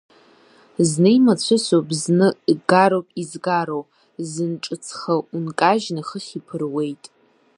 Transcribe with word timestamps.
Зны 0.89 1.11
имацәысуп, 1.17 1.87
зны 2.01 2.27
гароуп 2.69 3.07
изгароу, 3.21 3.83
зын 4.29 4.51
ҿыцха 4.63 5.15
ункажьны 5.35 6.01
хыхь 6.07 6.31
иԥыруеит. 6.39 7.03